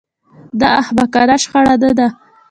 [0.59, 2.07] دا احمقانه شخړه نه ده